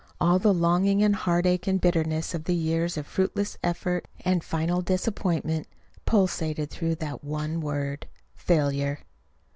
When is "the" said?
0.39-0.51